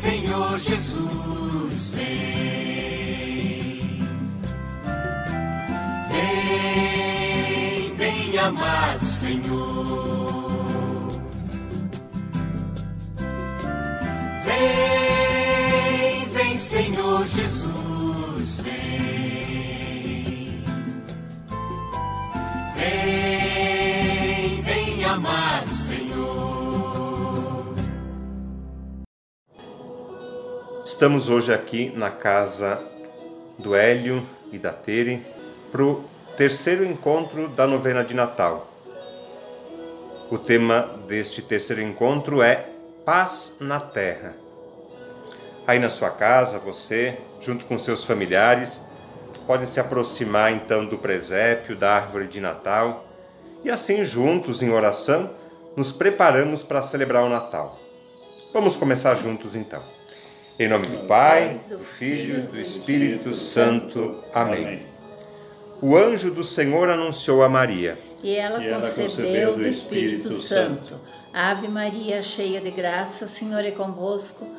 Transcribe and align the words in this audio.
Senhor 0.00 0.56
Jesus, 0.56 1.90
vem. 1.90 2.80
Vem, 6.08 7.94
bem 7.96 8.38
amado 8.38 9.04
Jesus, 17.34 18.58
vem. 18.58 20.64
Vem, 22.74 24.62
bem 24.62 25.04
amado 25.04 25.70
Estamos 30.84 31.30
hoje 31.30 31.54
aqui 31.54 31.92
na 31.96 32.10
casa 32.10 32.82
do 33.58 33.76
Hélio 33.76 34.26
e 34.52 34.58
da 34.58 34.72
Tere 34.72 35.24
para 35.70 35.84
o 35.84 36.04
terceiro 36.36 36.84
encontro 36.84 37.46
da 37.48 37.64
novena 37.64 38.02
de 38.02 38.12
Natal. 38.12 38.68
O 40.28 40.36
tema 40.36 40.98
deste 41.06 41.42
terceiro 41.42 41.80
encontro 41.80 42.42
é 42.42 42.66
Paz 43.04 43.58
na 43.60 43.78
Terra. 43.78 44.39
Aí 45.70 45.78
na 45.78 45.88
sua 45.88 46.10
casa, 46.10 46.58
você, 46.58 47.16
junto 47.40 47.64
com 47.64 47.78
seus 47.78 48.02
familiares, 48.02 48.86
podem 49.46 49.68
se 49.68 49.78
aproximar 49.78 50.50
então 50.50 50.84
do 50.84 50.98
presépio, 50.98 51.76
da 51.76 51.94
árvore 51.94 52.26
de 52.26 52.40
Natal 52.40 53.06
e 53.64 53.70
assim 53.70 54.04
juntos 54.04 54.62
em 54.62 54.72
oração 54.72 55.30
nos 55.76 55.92
preparamos 55.92 56.64
para 56.64 56.82
celebrar 56.82 57.22
o 57.22 57.28
Natal. 57.28 57.78
Vamos 58.52 58.74
começar 58.74 59.14
juntos 59.14 59.54
então. 59.54 59.80
Em 60.58 60.66
nome 60.66 60.88
do 60.88 61.06
Pai, 61.06 61.60
do 61.70 61.78
Filho 61.78 62.40
e 62.40 62.46
do 62.48 62.58
Espírito 62.58 63.32
Santo. 63.32 64.24
Amém. 64.34 64.82
O 65.80 65.96
anjo 65.96 66.32
do 66.32 66.42
Senhor 66.42 66.90
anunciou 66.90 67.44
a 67.44 67.48
Maria. 67.48 67.96
E 68.24 68.34
ela, 68.34 68.60
concebeu 68.80 69.54
do 69.54 69.64
Espírito 69.64 70.32
Santo. 70.32 70.98
Ave 71.32 71.68
Maria, 71.68 72.20
cheia 72.22 72.60
de 72.60 72.72
graça, 72.72 73.24
o 73.24 73.28
Senhor 73.28 73.64
é 73.64 73.70
convosco. 73.70 74.58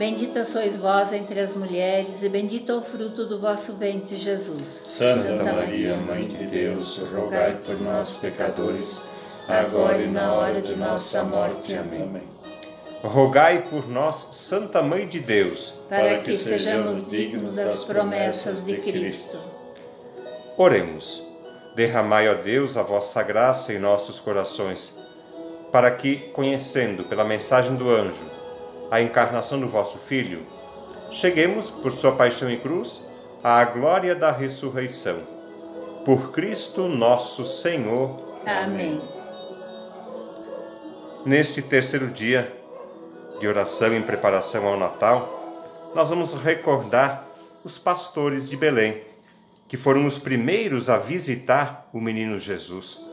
Bendita 0.00 0.46
sois 0.46 0.78
vós 0.78 1.12
entre 1.12 1.38
as 1.40 1.54
mulheres, 1.54 2.22
e 2.22 2.28
bendito 2.30 2.72
é 2.72 2.74
o 2.74 2.80
fruto 2.80 3.26
do 3.26 3.38
vosso 3.38 3.74
ventre, 3.74 4.16
Jesus. 4.16 4.66
Santa, 4.82 5.24
Santa 5.24 5.52
Maria, 5.52 5.94
Mãe 5.94 6.26
de 6.26 6.46
Deus, 6.46 7.02
rogai 7.12 7.58
por 7.62 7.78
nós, 7.82 8.16
pecadores, 8.16 9.02
agora 9.46 10.00
e 10.00 10.06
na 10.06 10.32
hora 10.32 10.62
de 10.62 10.74
nossa 10.74 11.22
morte. 11.22 11.74
Amém. 11.74 12.22
Rogai 13.02 13.62
por 13.68 13.86
nós, 13.90 14.28
Santa 14.32 14.80
Mãe 14.80 15.06
de 15.06 15.20
Deus, 15.20 15.74
para 15.90 16.20
que 16.20 16.34
sejamos 16.38 17.10
dignos 17.10 17.56
das 17.56 17.84
promessas 17.84 18.64
de 18.64 18.78
Cristo. 18.78 19.36
Oremos. 20.56 21.26
Derramai, 21.76 22.26
ó 22.26 22.36
Deus, 22.36 22.78
a 22.78 22.82
vossa 22.82 23.22
graça 23.22 23.74
em 23.74 23.78
nossos 23.78 24.18
corações, 24.18 24.96
para 25.70 25.90
que, 25.90 26.16
conhecendo 26.32 27.04
pela 27.04 27.22
mensagem 27.22 27.76
do 27.76 27.90
anjo, 27.90 28.29
a 28.90 29.00
encarnação 29.00 29.60
do 29.60 29.68
vosso 29.68 29.98
Filho, 29.98 30.46
cheguemos, 31.10 31.70
por 31.70 31.92
sua 31.92 32.12
paixão 32.12 32.50
e 32.50 32.56
cruz, 32.56 33.10
à 33.42 33.64
glória 33.64 34.14
da 34.14 34.32
ressurreição. 34.32 35.20
Por 36.04 36.32
Cristo 36.32 36.88
nosso 36.88 37.44
Senhor. 37.44 38.16
Amém. 38.46 39.00
Neste 41.24 41.62
terceiro 41.62 42.08
dia 42.08 42.52
de 43.38 43.46
oração 43.46 43.94
em 43.94 44.02
preparação 44.02 44.66
ao 44.66 44.78
Natal, 44.78 45.92
nós 45.94 46.10
vamos 46.10 46.34
recordar 46.34 47.26
os 47.62 47.78
pastores 47.78 48.48
de 48.48 48.56
Belém, 48.56 49.02
que 49.68 49.76
foram 49.76 50.06
os 50.06 50.18
primeiros 50.18 50.88
a 50.88 50.96
visitar 50.96 51.88
o 51.92 52.00
menino 52.00 52.38
Jesus 52.38 53.09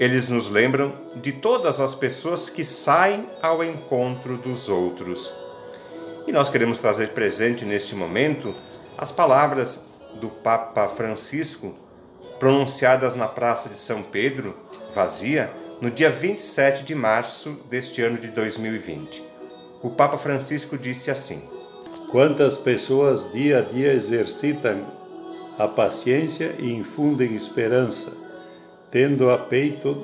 eles 0.00 0.28
nos 0.28 0.48
lembram 0.48 0.92
de 1.16 1.32
todas 1.32 1.80
as 1.80 1.94
pessoas 1.94 2.48
que 2.48 2.64
saem 2.64 3.26
ao 3.40 3.62
encontro 3.62 4.36
dos 4.36 4.68
outros. 4.68 5.32
E 6.26 6.32
nós 6.32 6.48
queremos 6.48 6.78
trazer 6.78 7.10
presente 7.10 7.64
neste 7.64 7.94
momento 7.94 8.54
as 8.96 9.12
palavras 9.12 9.86
do 10.14 10.28
Papa 10.28 10.88
Francisco, 10.88 11.74
pronunciadas 12.38 13.14
na 13.14 13.28
Praça 13.28 13.68
de 13.68 13.76
São 13.76 14.02
Pedro, 14.02 14.54
vazia, 14.94 15.50
no 15.80 15.90
dia 15.90 16.10
27 16.10 16.84
de 16.84 16.94
março 16.94 17.60
deste 17.68 18.02
ano 18.02 18.18
de 18.18 18.28
2020. 18.28 19.22
O 19.82 19.90
Papa 19.90 20.16
Francisco 20.16 20.78
disse 20.78 21.10
assim: 21.10 21.42
Quantas 22.10 22.56
pessoas 22.56 23.30
dia 23.32 23.58
a 23.58 23.62
dia 23.62 23.92
exercitam 23.92 24.86
a 25.58 25.66
paciência 25.66 26.54
e 26.58 26.72
infundem 26.72 27.34
esperança 27.34 28.21
tendo 28.92 29.30
a 29.30 29.38
peito 29.38 29.96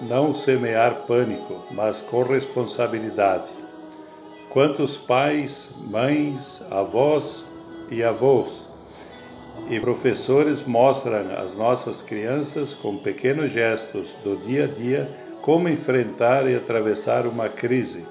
não 0.00 0.34
semear 0.34 1.04
pânico, 1.06 1.64
mas 1.70 2.00
corresponsabilidade. 2.00 3.46
Quantos 4.50 4.96
pais, 4.96 5.70
mães, 5.88 6.60
avós 6.68 7.44
e 7.88 8.02
avós 8.02 8.66
e 9.70 9.78
professores 9.78 10.64
mostram 10.64 11.32
às 11.38 11.54
nossas 11.54 12.02
crianças, 12.02 12.74
com 12.74 12.96
pequenos 12.96 13.52
gestos 13.52 14.16
do 14.24 14.36
dia 14.36 14.64
a 14.64 14.66
dia, 14.66 15.08
como 15.40 15.68
enfrentar 15.68 16.50
e 16.50 16.56
atravessar 16.56 17.24
uma 17.24 17.48
crise, 17.48 18.04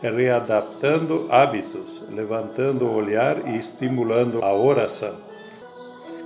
readaptando 0.00 1.26
hábitos, 1.30 2.02
levantando 2.08 2.86
o 2.86 2.94
olhar 2.94 3.46
e 3.46 3.58
estimulando 3.58 4.42
a 4.42 4.54
oração. 4.54 5.33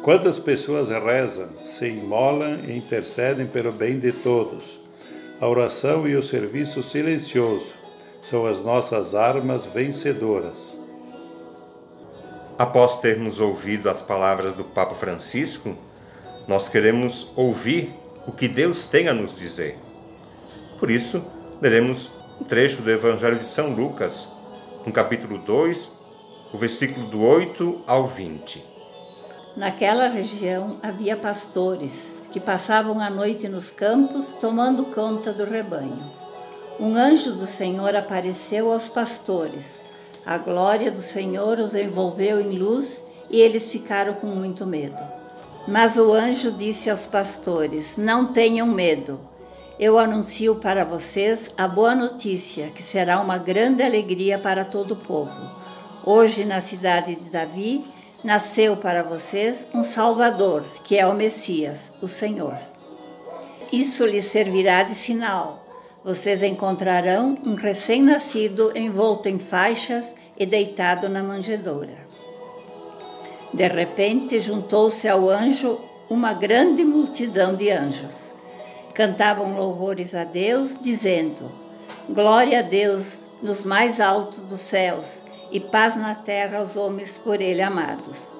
Quantas 0.03 0.39
pessoas 0.39 0.91
rezam, 0.91 1.49
se 1.63 1.89
imolam 1.89 2.61
e 2.65 2.77
intercedem 2.77 3.47
pelo 3.47 3.73
bem 3.73 3.99
de 3.99 4.13
todos? 4.13 4.79
A 5.41 5.47
oração 5.47 6.09
e 6.09 6.17
o 6.17 6.23
serviço 6.23 6.83
silencioso 6.83 7.75
são 8.23 8.47
as 8.47 8.61
nossas 8.61 9.15
armas 9.15 9.67
vencedoras. 9.67 10.79
Após 12.57 13.01
termos 13.01 13.41
ouvido 13.41 13.91
as 13.91 14.01
palavras 14.01 14.53
do 14.53 14.65
Papa 14.65 14.95
Francisco, 14.95 15.77
nós 16.47 16.69
queremos 16.69 17.33
ouvir 17.37 17.93
o 18.27 18.33
que 18.33 18.49
Deus 18.49 18.85
tem 18.85 19.09
a 19.09 19.15
nos 19.15 19.37
dizer. 19.37 19.77
Por 20.79 20.91
isso, 20.91 21.25
leremos 21.61 22.13
um 22.41 22.45
trecho 22.45 22.83
do 22.83 22.91
Evangelho 22.91 23.39
de 23.39 23.47
São 23.47 23.75
Lucas, 23.75 24.29
no 24.87 24.93
capítulo 24.93 25.39
2, 25.39 25.93
o 26.53 26.57
versículo 26.57 27.07
do 27.09 27.23
8 27.23 27.83
ao 27.87 28.07
20. 28.07 28.78
Naquela 29.59 30.07
região 30.07 30.77
havia 30.81 31.17
pastores 31.17 32.13
que 32.31 32.39
passavam 32.39 33.01
a 33.01 33.11
noite 33.11 33.49
nos 33.49 33.73
campos 33.73 34.33
tomando 34.41 34.85
conta 34.85 35.33
do 35.33 35.45
rebanho. 35.45 35.99
Um 36.79 36.95
anjo 36.95 37.33
do 37.33 37.45
Senhor 37.45 37.97
apareceu 37.97 38.71
aos 38.71 38.89
pastores. 38.89 39.65
A 40.25 40.39
glória 40.39 40.93
do 40.93 41.01
Senhor 41.01 41.59
os 41.59 41.75
envolveu 41.75 42.41
em 42.41 42.57
luz 42.57 43.05
e 43.29 43.41
eles 43.41 43.69
ficaram 43.69 44.15
com 44.15 44.29
muito 44.29 44.65
medo. 44.65 45.03
Mas 45.67 45.97
o 45.97 46.13
anjo 46.13 46.53
disse 46.53 46.89
aos 46.89 47.09
pastores: 47.09 47.97
Não 47.97 48.27
tenham 48.27 48.67
medo. 48.69 49.19
Eu 49.77 49.99
anuncio 49.99 50.55
para 50.55 50.85
vocês 50.85 51.51
a 51.59 51.67
boa 51.67 51.97
notícia, 51.97 52.69
que 52.69 52.83
será 52.83 53.21
uma 53.21 53.39
grande 53.39 53.83
alegria 53.83 54.39
para 54.39 54.65
todo 54.65 54.93
o 54.93 54.97
povo 54.97 55.59
Hoje, 56.11 56.45
na 56.45 56.63
cidade 56.63 57.17
de 57.17 57.29
Davi, 57.29 57.85
nasceu 58.23 58.77
para 58.77 59.03
vocês 59.03 59.67
um 59.73 59.83
Salvador, 59.83 60.65
que 60.85 60.99
é 60.99 61.07
o 61.07 61.15
Messias, 61.15 61.93
o 62.03 62.09
Senhor. 62.09 62.59
Isso 63.73 64.05
lhes 64.05 64.25
servirá 64.25 64.83
de 64.83 64.95
sinal. 64.95 65.65
Vocês 66.05 66.43
encontrarão 66.43 67.39
um 67.45 67.55
recém-nascido 67.55 68.73
envolto 68.77 69.29
em 69.29 69.39
faixas 69.39 70.15
e 70.39 70.47
deitado 70.47 71.09
na 71.09 71.23
manjedoura. 71.23 72.09
De 73.53 73.67
repente, 73.67 74.41
juntou-se 74.41 75.09
ao 75.09 75.29
anjo 75.29 75.79
uma 76.09 76.33
grande 76.33 76.85
multidão 76.85 77.55
de 77.55 77.71
anjos. 77.71 78.33
Cantavam 78.95 79.55
louvores 79.55 80.15
a 80.15 80.25
Deus, 80.25 80.79
dizendo: 80.79 81.51
Glória 82.09 82.61
a 82.61 82.63
Deus 82.63 83.19
nos 83.43 83.65
mais 83.65 84.01
altos 84.01 84.39
dos 84.41 84.61
céus 84.61 85.25
e 85.51 85.61
paz 85.61 85.97
na 85.97 86.15
terra 86.15 86.59
aos 86.59 86.77
homens 86.77 87.19
por 87.19 87.41
ele 87.41 87.63
amados. 87.63 88.39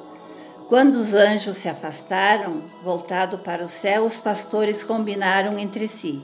Quando 0.69 0.97
os 0.97 1.15
anjos 1.15 1.57
se 1.57 1.69
afastaram, 1.69 2.63
voltado 2.85 3.39
para 3.39 3.65
o 3.65 3.69
céu, 3.69 4.05
os 4.05 4.19
pastores 4.19 4.83
combinaram 4.83 5.59
entre 5.59 5.89
si: 5.89 6.23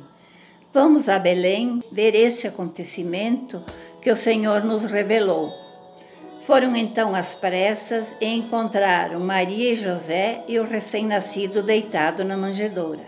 Vamos 0.72 1.08
a 1.08 1.18
Belém 1.18 1.82
ver 1.90 2.14
esse 2.14 2.46
acontecimento 2.46 3.62
que 4.02 4.10
o 4.10 4.16
Senhor 4.16 4.62
nos 4.62 4.84
revelou. 4.84 5.50
Foram 6.42 6.76
então 6.76 7.14
às 7.14 7.34
pressas 7.34 8.14
e 8.20 8.26
encontraram 8.26 9.18
Maria 9.20 9.72
e 9.72 9.76
José 9.76 10.44
e 10.46 10.58
o 10.58 10.64
recém-nascido 10.64 11.62
deitado 11.62 12.22
na 12.22 12.36
manjedoura. 12.36 13.00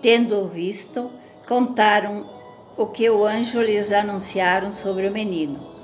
Tendo-o 0.00 0.48
visto, 0.48 1.10
contaram 1.46 2.24
o 2.78 2.86
que 2.86 3.10
o 3.10 3.26
anjo 3.26 3.60
lhes 3.60 3.92
anunciaram 3.92 4.72
sobre 4.72 5.06
o 5.06 5.12
menino. 5.12 5.75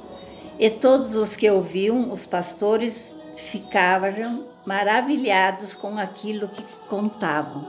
E 0.62 0.70
todos 0.70 1.14
os 1.16 1.34
que 1.34 1.50
ouviam, 1.50 2.12
os 2.12 2.24
pastores, 2.24 3.12
ficavam 3.36 4.46
maravilhados 4.64 5.74
com 5.74 5.98
aquilo 5.98 6.46
que 6.48 6.62
contavam. 6.88 7.68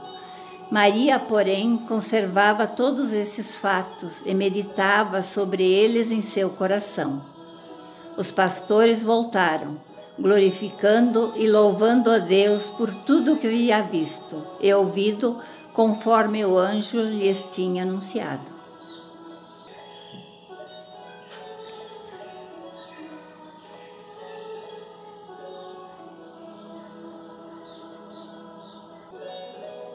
Maria, 0.70 1.18
porém, 1.18 1.76
conservava 1.76 2.66
todos 2.66 3.12
esses 3.12 3.56
fatos 3.56 4.22
e 4.24 4.32
meditava 4.34 5.22
sobre 5.22 5.64
eles 5.64 6.10
em 6.10 6.22
seu 6.22 6.50
coração 6.50 7.34
os 8.16 8.30
pastores 8.30 9.02
voltaram, 9.02 9.76
glorificando 10.18 11.32
e 11.36 11.48
louvando 11.48 12.10
a 12.10 12.18
Deus 12.18 12.68
por 12.68 12.92
tudo 13.04 13.36
que 13.36 13.46
havia 13.46 13.82
visto 13.82 14.44
e 14.60 14.72
ouvido, 14.72 15.38
conforme 15.72 16.44
o 16.44 16.56
anjo 16.56 17.00
lhes 17.00 17.48
tinha 17.52 17.82
anunciado. 17.82 18.54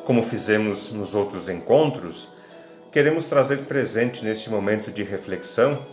Como 0.10 0.24
fizemos 0.24 0.92
nos 0.92 1.14
outros 1.14 1.50
encontros, 1.50 2.30
queremos 2.92 3.28
trazer 3.28 3.58
presente 3.66 4.26
neste 4.26 4.50
momento 4.50 4.92
de 4.92 5.04
reflexão 5.04 5.86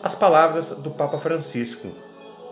as 0.00 0.14
palavras 0.14 0.70
do 0.70 0.88
Papa 0.88 1.18
Francisco 1.18 1.88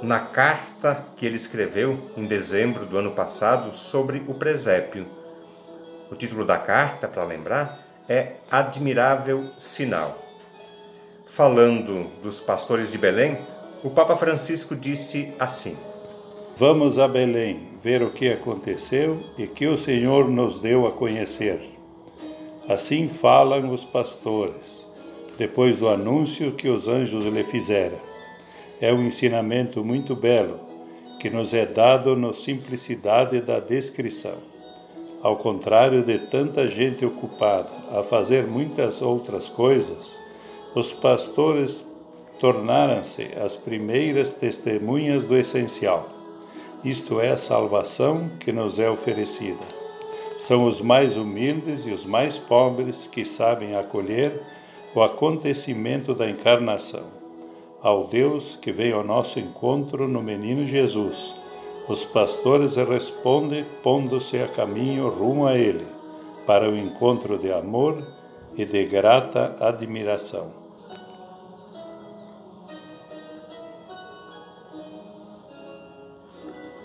na 0.02 0.18
carta 0.18 1.04
que 1.16 1.24
ele 1.24 1.36
escreveu 1.36 2.10
em 2.16 2.26
dezembro 2.26 2.84
do 2.84 2.98
ano 2.98 3.12
passado 3.12 3.76
sobre 3.76 4.24
o 4.26 4.34
presépio. 4.34 5.06
O 6.10 6.16
título 6.16 6.44
da 6.44 6.58
carta, 6.58 7.06
para 7.06 7.22
lembrar, 7.22 7.78
é 8.08 8.32
Admirável 8.50 9.50
Sinal. 9.56 10.18
Falando 11.28 12.10
dos 12.24 12.40
pastores 12.40 12.90
de 12.90 12.98
Belém, 12.98 13.38
o 13.84 13.90
Papa 13.90 14.16
Francisco 14.16 14.74
disse 14.74 15.32
assim: 15.38 15.78
Vamos 16.60 16.98
a 16.98 17.08
Belém 17.08 17.58
ver 17.82 18.02
o 18.02 18.10
que 18.10 18.28
aconteceu 18.28 19.18
e 19.38 19.46
que 19.46 19.66
o 19.66 19.78
Senhor 19.78 20.28
nos 20.28 20.58
deu 20.58 20.86
a 20.86 20.92
conhecer. 20.92 21.58
Assim 22.68 23.08
falam 23.08 23.72
os 23.72 23.82
pastores 23.82 24.86
depois 25.38 25.78
do 25.78 25.88
anúncio 25.88 26.52
que 26.52 26.68
os 26.68 26.86
anjos 26.86 27.24
lhe 27.24 27.42
fizeram. 27.44 27.96
É 28.78 28.92
um 28.92 29.06
ensinamento 29.06 29.82
muito 29.82 30.14
belo 30.14 30.60
que 31.18 31.30
nos 31.30 31.54
é 31.54 31.64
dado 31.64 32.14
na 32.14 32.34
simplicidade 32.34 33.40
da 33.40 33.58
descrição. 33.58 34.36
Ao 35.22 35.36
contrário 35.36 36.02
de 36.02 36.18
tanta 36.18 36.66
gente 36.66 37.06
ocupada 37.06 37.70
a 37.90 38.02
fazer 38.02 38.46
muitas 38.46 39.00
outras 39.00 39.48
coisas, 39.48 40.10
os 40.74 40.92
pastores 40.92 41.74
tornaram-se 42.38 43.30
as 43.42 43.56
primeiras 43.56 44.34
testemunhas 44.34 45.24
do 45.24 45.38
essencial, 45.38 46.19
isto 46.84 47.20
é, 47.20 47.30
a 47.30 47.36
salvação 47.36 48.30
que 48.40 48.52
nos 48.52 48.78
é 48.78 48.88
oferecida. 48.88 49.64
São 50.38 50.66
os 50.66 50.80
mais 50.80 51.16
humildes 51.16 51.86
e 51.86 51.90
os 51.90 52.04
mais 52.04 52.38
pobres 52.38 53.08
que 53.10 53.24
sabem 53.24 53.76
acolher 53.76 54.40
o 54.94 55.02
acontecimento 55.02 56.14
da 56.14 56.28
encarnação, 56.28 57.04
ao 57.82 58.06
Deus 58.06 58.58
que 58.60 58.72
veio 58.72 58.96
ao 58.96 59.04
nosso 59.04 59.38
encontro 59.38 60.08
no 60.08 60.22
menino 60.22 60.66
Jesus. 60.66 61.34
Os 61.88 62.04
pastores 62.04 62.76
respondem 62.76 63.64
pondo-se 63.82 64.38
a 64.38 64.48
caminho 64.48 65.08
rumo 65.08 65.46
a 65.46 65.56
Ele, 65.56 65.86
para 66.46 66.68
o 66.68 66.76
encontro 66.76 67.38
de 67.38 67.52
amor 67.52 67.98
e 68.56 68.64
de 68.64 68.84
grata 68.86 69.56
admiração. 69.60 70.59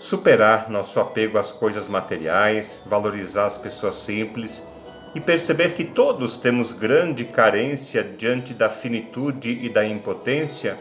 Superar 0.06 0.70
nosso 0.70 1.00
apego 1.00 1.36
às 1.36 1.50
coisas 1.50 1.88
materiais, 1.88 2.80
valorizar 2.86 3.46
as 3.46 3.58
pessoas 3.58 3.96
simples 3.96 4.72
e 5.16 5.20
perceber 5.20 5.74
que 5.74 5.82
todos 5.82 6.36
temos 6.36 6.70
grande 6.70 7.24
carência 7.24 8.04
diante 8.04 8.54
da 8.54 8.70
finitude 8.70 9.50
e 9.50 9.68
da 9.68 9.84
impotência 9.84 10.78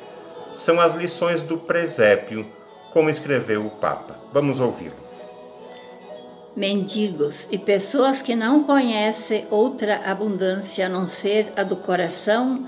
são 0.54 0.80
as 0.80 0.94
lições 0.94 1.42
do 1.42 1.58
presépio, 1.58 2.46
como 2.94 3.10
escreveu 3.10 3.66
o 3.66 3.72
Papa. 3.72 4.16
Vamos 4.32 4.60
ouvir. 4.60 4.92
Mendigos 6.56 7.48
e 7.50 7.58
pessoas 7.58 8.22
que 8.22 8.36
não 8.36 8.64
conhecem 8.64 9.48
outra 9.50 10.02
abundância 10.06 10.86
a 10.86 10.90
não 10.90 11.08
ser 11.08 11.52
a 11.56 11.64
do 11.64 11.78
coração 11.78 12.68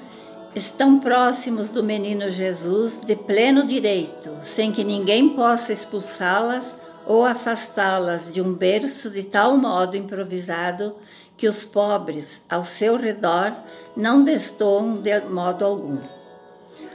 estão 0.57 0.99
próximos 0.99 1.69
do 1.69 1.83
menino 1.83 2.31
Jesus 2.31 2.99
de 2.99 3.15
pleno 3.15 3.65
direito, 3.65 4.31
sem 4.41 4.71
que 4.71 4.83
ninguém 4.83 5.29
possa 5.29 5.71
expulsá-las 5.71 6.75
ou 7.05 7.23
afastá-las 7.23 8.31
de 8.31 8.41
um 8.41 8.53
berço 8.53 9.09
de 9.09 9.23
tal 9.23 9.55
modo 9.55 9.95
improvisado 9.95 10.95
que 11.37 11.47
os 11.47 11.63
pobres 11.63 12.41
ao 12.49 12.63
seu 12.63 12.97
redor 12.97 13.53
não 13.95 14.23
destoam 14.23 14.97
de 14.97 15.19
modo 15.21 15.63
algum. 15.63 15.99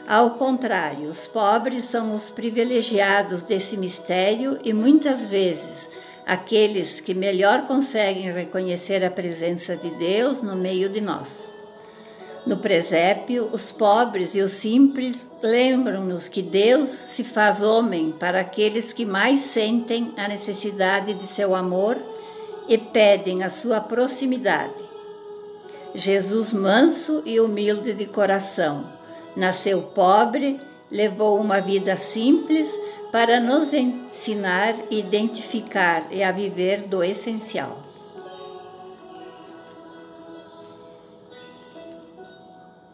Ao 0.08 0.30
contrário, 0.30 1.08
os 1.08 1.28
pobres 1.28 1.84
são 1.84 2.12
os 2.12 2.28
privilegiados 2.28 3.42
desse 3.42 3.76
mistério 3.76 4.58
e 4.64 4.72
muitas 4.72 5.26
vezes 5.26 5.88
aqueles 6.26 7.00
que 7.00 7.14
melhor 7.14 7.68
conseguem 7.68 8.32
reconhecer 8.32 9.04
a 9.04 9.10
presença 9.10 9.76
de 9.76 9.90
Deus 9.90 10.42
no 10.42 10.56
meio 10.56 10.88
de 10.88 11.00
nós. 11.00 11.51
No 12.44 12.56
presépio, 12.56 13.48
os 13.52 13.70
pobres 13.70 14.34
e 14.34 14.40
os 14.40 14.50
simples 14.52 15.30
lembram-nos 15.40 16.28
que 16.28 16.42
Deus 16.42 16.90
se 16.90 17.22
faz 17.22 17.62
homem 17.62 18.10
para 18.10 18.40
aqueles 18.40 18.92
que 18.92 19.06
mais 19.06 19.42
sentem 19.42 20.12
a 20.16 20.26
necessidade 20.26 21.14
de 21.14 21.24
seu 21.24 21.54
amor 21.54 21.96
e 22.68 22.76
pedem 22.76 23.44
a 23.44 23.50
sua 23.50 23.80
proximidade. 23.80 24.74
Jesus, 25.94 26.52
manso 26.52 27.22
e 27.24 27.38
humilde 27.38 27.92
de 27.92 28.06
coração, 28.06 28.86
nasceu 29.36 29.80
pobre, 29.80 30.58
levou 30.90 31.38
uma 31.38 31.60
vida 31.60 31.96
simples 31.96 32.76
para 33.12 33.38
nos 33.38 33.72
ensinar, 33.72 34.74
identificar 34.90 36.08
e 36.10 36.24
a 36.24 36.32
viver 36.32 36.88
do 36.88 37.04
essencial. 37.04 37.91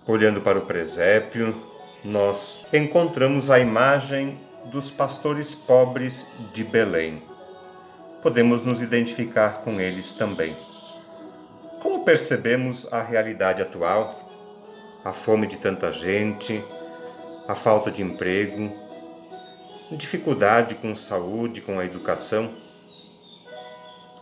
Olhando 0.08 0.40
para 0.40 0.58
o 0.58 0.66
presépio, 0.66 1.54
nós 2.04 2.64
encontramos 2.72 3.48
a 3.48 3.60
imagem 3.60 4.40
dos 4.72 4.90
pastores 4.90 5.54
pobres 5.54 6.32
de 6.52 6.64
Belém 6.64 7.22
podemos 8.22 8.64
nos 8.64 8.80
identificar 8.80 9.62
com 9.62 9.80
eles 9.80 10.12
também. 10.12 10.56
Como 11.80 12.04
percebemos 12.04 12.92
a 12.92 13.00
realidade 13.00 13.62
atual, 13.62 14.28
a 15.04 15.12
fome 15.12 15.46
de 15.46 15.56
tanta 15.56 15.92
gente, 15.92 16.62
a 17.46 17.54
falta 17.54 17.90
de 17.90 18.02
emprego, 18.02 18.72
dificuldade 19.92 20.74
com 20.74 20.94
saúde, 20.94 21.60
com 21.60 21.78
a 21.78 21.84
educação? 21.84 22.50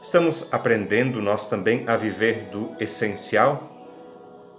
Estamos 0.03 0.53
aprendendo 0.53 1.23
nós 1.23 1.49
também 1.49 1.85
a 1.89 1.97
viver 1.97 2.51
do 2.51 2.77
essencial? 2.79 3.73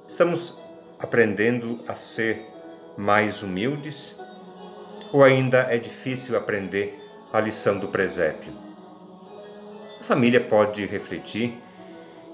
Estamos 0.07 0.61
aprendendo 0.99 1.79
a 1.87 1.95
ser 1.95 2.45
mais 2.97 3.43
humildes? 3.43 4.19
Ou 5.13 5.23
ainda 5.23 5.67
é 5.69 5.77
difícil 5.77 6.37
aprender 6.37 6.99
a 7.31 7.39
lição 7.39 7.79
do 7.79 7.87
presépio? 7.87 8.51
A 9.99 10.03
família 10.03 10.41
pode 10.41 10.85
refletir 10.85 11.57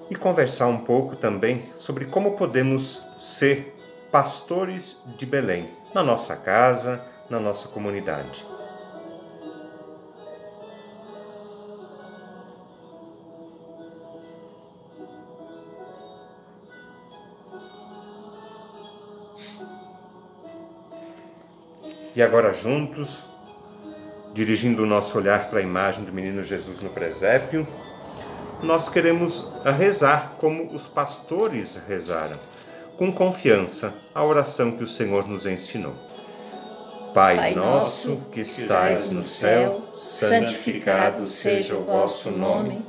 e 0.10 0.15
conversar 0.15 0.67
um 0.67 0.79
pouco 0.79 1.15
também 1.15 1.63
sobre 1.75 2.05
como 2.05 2.32
podemos 2.32 3.03
ser 3.17 3.75
pastores 4.12 5.03
de 5.17 5.25
Belém 5.25 5.70
na 5.93 6.03
nossa 6.03 6.36
casa, 6.36 7.03
na 7.29 7.39
nossa 7.39 7.67
comunidade. 7.70 8.52
E 22.15 22.22
agora 22.22 22.53
juntos, 22.53 23.24
dirigindo 24.34 24.84
o 24.84 24.86
nosso 24.86 25.17
olhar 25.17 25.50
para 25.50 25.60
a 25.60 25.63
imagem 25.63 26.03
do 26.03 26.13
menino 26.13 26.43
Jesus 26.43 26.82
no 26.82 26.89
presépio, 26.89 27.67
nós 28.62 28.88
queremos 28.88 29.51
rezar 29.77 30.36
como 30.39 30.74
os 30.74 30.88
pastores 30.88 31.84
rezaram, 31.88 32.39
com 32.98 33.12
confiança 33.12 33.93
a 34.13 34.24
oração 34.24 34.72
que 34.72 34.84
o 34.84 34.88
Senhor 34.88 35.27
nos 35.27 35.46
ensinou. 35.46 35.93
Pai, 37.13 37.36
Pai 37.36 37.55
nosso 37.55 38.22
que 38.32 38.41
estais 38.41 39.12
no 39.12 39.24
céu, 39.24 39.82
santificado 39.93 41.25
seja 41.25 41.75
o 41.75 41.84
vosso 41.84 42.32
nome. 42.32 42.84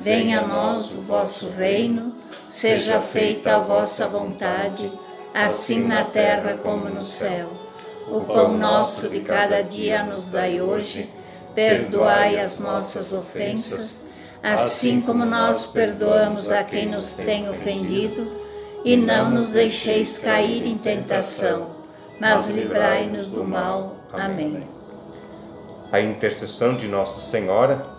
Venha 0.00 0.40
a 0.40 0.46
nós 0.46 0.92
o 0.92 1.02
vosso 1.02 1.50
reino, 1.50 2.14
seja 2.48 3.00
feita 3.00 3.56
a 3.56 3.60
vossa 3.60 4.06
vontade, 4.06 4.92
assim 5.32 5.84
na 5.86 6.04
terra 6.04 6.58
como 6.62 6.88
no 6.88 7.02
céu. 7.02 7.65
O 8.08 8.20
pão 8.20 8.56
nosso 8.56 9.08
de 9.08 9.20
cada 9.20 9.62
dia 9.62 10.02
nos 10.04 10.28
dai 10.28 10.60
hoje, 10.60 11.10
perdoai 11.54 12.38
as 12.38 12.58
nossas 12.58 13.12
ofensas, 13.12 14.02
assim 14.42 15.00
como 15.00 15.24
nós 15.24 15.66
perdoamos 15.66 16.50
a 16.50 16.62
quem 16.62 16.86
nos 16.86 17.14
tem 17.14 17.48
ofendido, 17.48 18.30
e 18.84 18.96
não 18.96 19.30
nos 19.30 19.50
deixeis 19.50 20.18
cair 20.18 20.64
em 20.64 20.78
tentação, 20.78 21.68
mas 22.20 22.48
livrai-nos 22.48 23.26
do 23.26 23.42
mal. 23.44 23.96
Amém. 24.12 24.62
A 25.90 26.00
intercessão 26.00 26.74
de 26.76 26.86
Nossa 26.86 27.20
Senhora 27.20 27.96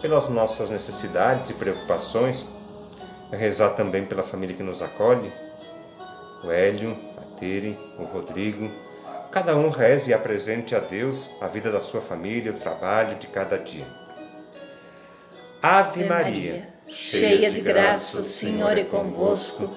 pelas 0.00 0.28
nossas 0.28 0.70
necessidades 0.70 1.50
e 1.50 1.54
preocupações, 1.54 2.52
rezar 3.32 3.70
também 3.70 4.04
pela 4.04 4.22
família 4.22 4.54
que 4.54 4.62
nos 4.62 4.80
acolhe, 4.80 5.30
o 6.44 6.50
Hélio, 6.50 6.96
a 7.16 7.38
Tere, 7.38 7.76
o 7.98 8.04
Rodrigo, 8.04 8.70
Cada 9.30 9.54
um 9.56 9.68
reze 9.68 10.10
e 10.10 10.14
apresente 10.14 10.74
a 10.74 10.78
Deus 10.78 11.36
a 11.40 11.46
vida 11.46 11.70
da 11.70 11.80
sua 11.80 12.00
família, 12.00 12.50
o 12.50 12.54
trabalho 12.58 13.16
de 13.16 13.26
cada 13.26 13.58
dia. 13.58 13.84
Ave 15.62 16.04
Maria, 16.04 16.68
cheia 16.86 17.50
de 17.50 17.60
graça, 17.60 18.20
o 18.20 18.24
Senhor 18.24 18.78
é 18.78 18.84
convosco. 18.84 19.70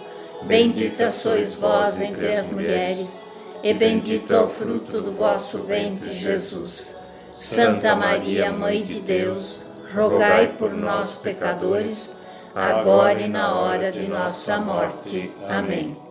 Bendita 0.43 1.12
sois 1.12 1.55
vós 1.55 2.00
entre 2.00 2.29
as 2.29 2.50
mulheres, 2.50 3.22
e 3.62 3.74
bendito 3.74 4.34
é 4.34 4.41
o 4.41 4.48
fruto 4.48 5.01
do 5.01 5.12
vosso 5.12 5.63
ventre, 5.63 6.13
Jesus. 6.13 6.96
Santa 7.36 7.96
Maria, 7.96 8.51
Mãe 8.51 8.84
de 8.84 9.01
Deus, 9.01 9.65
rogai 9.93 10.55
por 10.58 10.74
nós, 10.74 11.17
pecadores, 11.17 12.15
agora 12.55 13.20
e 13.22 13.27
na 13.27 13.55
hora 13.60 13.91
de 13.91 14.08
nossa 14.08 14.58
morte. 14.60 15.31
Amém. 15.48 16.11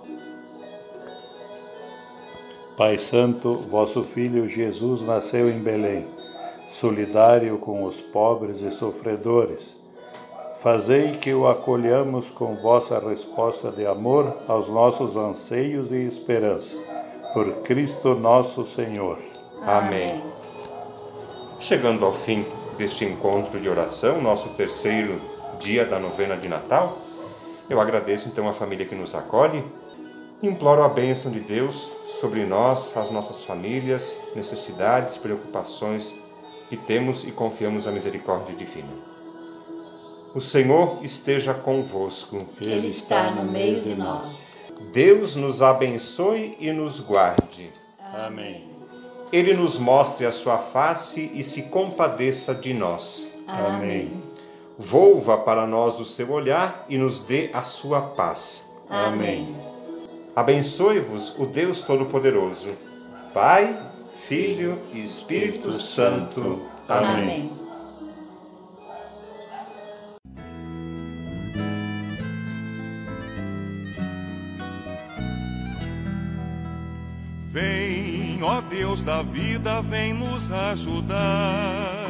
Pai 2.80 2.96
Santo, 2.96 3.56
vosso 3.56 4.02
Filho 4.04 4.48
Jesus 4.48 5.02
nasceu 5.02 5.50
em 5.50 5.58
Belém, 5.58 6.06
solidário 6.70 7.58
com 7.58 7.84
os 7.84 8.00
pobres 8.00 8.62
e 8.62 8.70
sofredores. 8.70 9.76
Fazei 10.62 11.18
que 11.18 11.34
o 11.34 11.46
acolhamos 11.46 12.30
com 12.30 12.56
vossa 12.56 12.98
resposta 12.98 13.70
de 13.70 13.84
amor 13.84 14.34
aos 14.48 14.70
nossos 14.70 15.14
anseios 15.14 15.92
e 15.92 16.06
esperança. 16.06 16.74
Por 17.34 17.52
Cristo 17.56 18.14
nosso 18.14 18.64
Senhor. 18.64 19.18
Amém. 19.60 20.18
Chegando 21.58 22.06
ao 22.06 22.12
fim 22.14 22.46
deste 22.78 23.04
encontro 23.04 23.60
de 23.60 23.68
oração, 23.68 24.22
nosso 24.22 24.48
terceiro 24.54 25.20
dia 25.58 25.84
da 25.84 25.98
novena 25.98 26.34
de 26.34 26.48
Natal, 26.48 26.96
eu 27.68 27.78
agradeço 27.78 28.30
então 28.30 28.48
a 28.48 28.54
família 28.54 28.86
que 28.86 28.94
nos 28.94 29.14
acolhe 29.14 29.62
Imploro 30.42 30.82
a 30.82 30.88
bênção 30.88 31.30
de 31.30 31.40
Deus 31.40 31.92
sobre 32.10 32.44
nós, 32.44 32.96
as 32.96 33.10
nossas 33.10 33.44
famílias, 33.44 34.16
necessidades, 34.34 35.16
preocupações 35.16 36.20
que 36.68 36.76
temos 36.76 37.26
e 37.26 37.32
confiamos 37.32 37.86
à 37.86 37.90
misericórdia 37.90 38.54
divina. 38.54 38.92
O 40.34 40.40
Senhor 40.40 40.98
esteja 41.02 41.52
convosco. 41.52 42.46
Ele 42.60 42.88
está 42.88 43.30
no 43.30 43.50
meio 43.50 43.80
de 43.80 43.94
nós. 43.94 44.28
Deus 44.92 45.36
nos 45.36 45.62
abençoe 45.62 46.56
e 46.60 46.72
nos 46.72 47.00
guarde. 47.00 47.70
Amém. 48.14 48.68
Ele 49.32 49.54
nos 49.54 49.78
mostre 49.78 50.26
a 50.26 50.32
sua 50.32 50.58
face 50.58 51.30
e 51.34 51.42
se 51.42 51.64
compadeça 51.64 52.54
de 52.54 52.72
nós. 52.72 53.36
Amém. 53.46 54.22
Volva 54.78 55.36
para 55.38 55.66
nós 55.66 56.00
o 56.00 56.04
seu 56.04 56.30
olhar 56.30 56.86
e 56.88 56.96
nos 56.96 57.20
dê 57.20 57.50
a 57.52 57.62
sua 57.62 58.00
paz. 58.00 58.72
Amém. 58.88 59.69
Abençoe-vos 60.40 61.38
o 61.38 61.44
Deus 61.44 61.82
Todo-Poderoso, 61.82 62.70
Pai, 63.34 63.78
Filho 64.26 64.78
e 64.90 65.02
Espírito 65.04 65.70
Santo. 65.74 66.62
Amém. 66.88 67.52
Vem, 77.52 78.42
ó 78.42 78.62
Deus 78.62 79.02
da 79.02 79.20
vida, 79.20 79.82
vem 79.82 80.14
nos 80.14 80.50
ajudar. 80.50 82.06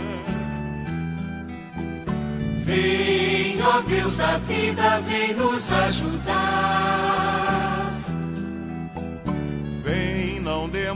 Vem, 2.65 3.61
ó 3.61 3.81
Deus 3.81 4.15
da 4.15 4.39
vida, 4.39 5.01
vem 5.01 5.35
nos 5.35 5.73
ajudar. 5.73 7.50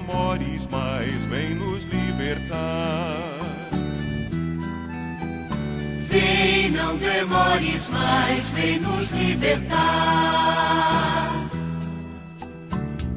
Demores, 0.04 0.68
mas 0.70 1.06
vem 1.26 1.54
nos 1.54 1.84
libertar. 1.84 3.40
Vem, 6.08 6.70
não 6.70 6.96
demores 6.96 7.88
mais, 7.88 8.50
vem 8.50 8.80
nos 8.80 9.11
libertar. 9.11 9.73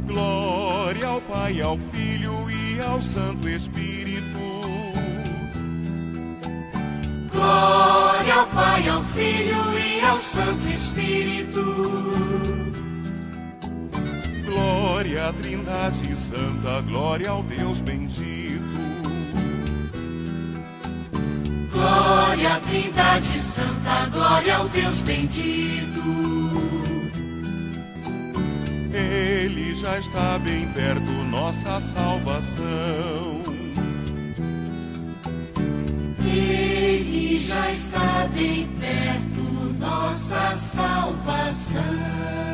Glória 0.06 1.08
ao 1.08 1.22
Pai, 1.22 1.62
ao 1.62 1.78
Filho 1.78 2.50
e 2.50 2.80
ao 2.80 3.02
Santo 3.02 3.48
Espírito. 3.50 4.38
Glória 7.32 8.34
ao 8.34 8.48
Pai, 8.48 8.88
ao 8.88 9.04
Filho 9.04 9.78
e 9.78 10.02
ao 10.04 10.20
Santo 10.20 10.68
Espírito 10.68 11.28
Glória 14.98 15.30
à 15.30 15.34
Trindade 15.34 16.16
Santa, 16.16 16.82
glória 16.82 17.30
ao 17.30 17.44
Deus 17.44 17.82
bendito. 17.82 18.64
Glória 21.72 22.54
à 22.56 22.60
Trindade 22.62 23.40
Santa, 23.40 24.10
glória 24.12 24.58
ao 24.58 24.68
Deus 24.68 25.00
bendito. 25.02 26.02
Ele 28.92 29.76
já 29.76 30.00
está 30.00 30.40
bem 30.40 30.68
perto, 30.70 31.12
nossa 31.30 31.80
salvação. 31.80 33.44
Ele 36.26 37.38
já 37.38 37.72
está 37.72 38.28
bem 38.34 38.68
perto, 38.80 39.76
nossa 39.80 40.56
salvação. 40.56 42.47